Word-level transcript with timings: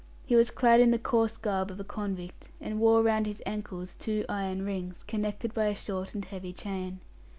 He 0.25 0.35
was 0.35 0.49
clad 0.49 0.79
in 0.79 0.89
the 0.89 0.97
coarse 0.97 1.37
garb 1.37 1.69
of 1.69 1.79
a 1.79 1.83
convict, 1.83 2.49
and 2.59 2.79
wore 2.79 3.03
round 3.03 3.27
his 3.27 3.39
ankles 3.45 3.93
two 3.93 4.25
iron 4.27 4.63
rings, 4.65 5.03
connected 5.03 5.53
by 5.53 5.65
a 5.65 5.75
short 5.75 6.15
and 6.15 6.25
heavy 6.25 6.53
chain. 6.53 7.01